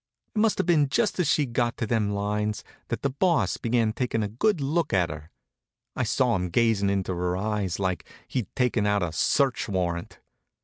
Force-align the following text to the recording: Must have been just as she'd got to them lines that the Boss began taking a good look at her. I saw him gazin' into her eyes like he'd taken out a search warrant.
Must 0.33 0.57
have 0.57 0.65
been 0.65 0.89
just 0.89 1.19
as 1.19 1.27
she'd 1.27 1.53
got 1.53 1.77
to 1.77 1.85
them 1.85 2.09
lines 2.09 2.63
that 2.87 3.03
the 3.03 3.09
Boss 3.11 3.57
began 3.57 3.93
taking 3.93 4.23
a 4.23 4.27
good 4.27 4.59
look 4.59 4.93
at 4.93 5.11
her. 5.11 5.29
I 5.95 6.05
saw 6.05 6.35
him 6.35 6.49
gazin' 6.49 6.89
into 6.89 7.13
her 7.13 7.37
eyes 7.37 7.77
like 7.77 8.03
he'd 8.27 8.47
taken 8.55 8.87
out 8.87 9.03
a 9.03 9.11
search 9.11 9.69
warrant. 9.69 10.19